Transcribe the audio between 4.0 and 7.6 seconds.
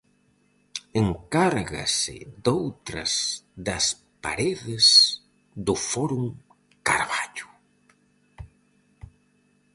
paredes do Fórum Carballo.